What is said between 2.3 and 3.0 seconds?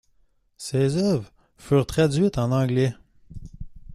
en anglais.